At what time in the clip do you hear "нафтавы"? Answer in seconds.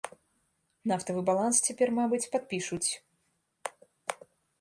0.91-1.21